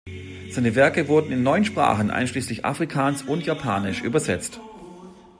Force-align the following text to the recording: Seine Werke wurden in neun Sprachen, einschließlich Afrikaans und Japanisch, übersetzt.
Seine 0.49 0.73
Werke 0.73 1.07
wurden 1.07 1.31
in 1.31 1.43
neun 1.43 1.63
Sprachen, 1.63 2.09
einschließlich 2.09 2.65
Afrikaans 2.65 3.21
und 3.21 3.45
Japanisch, 3.45 4.01
übersetzt. 4.01 4.59